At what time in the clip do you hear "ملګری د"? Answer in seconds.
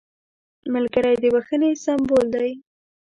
0.73-1.23